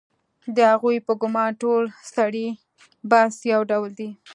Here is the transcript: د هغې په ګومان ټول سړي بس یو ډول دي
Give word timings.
د 0.55 0.57
هغې 0.71 0.97
په 1.07 1.13
ګومان 1.21 1.51
ټول 1.61 1.83
سړي 2.15 2.47
بس 3.11 3.33
یو 3.51 3.61
ډول 3.71 3.91
دي 3.99 4.09